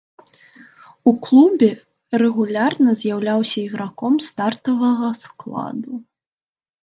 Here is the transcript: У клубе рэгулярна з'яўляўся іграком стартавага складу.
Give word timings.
У 1.09 1.11
клубе 1.25 1.67
рэгулярна 2.21 2.89
з'яўляўся 3.01 3.55
іграком 3.67 4.13
стартавага 4.29 5.09
складу. 5.23 5.93